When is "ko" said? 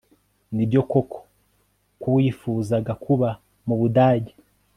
2.01-2.07